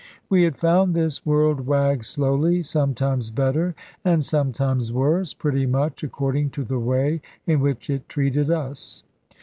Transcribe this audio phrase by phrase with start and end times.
[0.31, 6.49] We had found this world wag slowly; sometimes better, and sometimes worse, pretty much according
[6.57, 9.03] to the way in which it treated us.